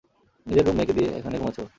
[0.47, 1.67] নিজের রুম মে কে দিয়ে এখানে ঘুমাচ্ছে ও।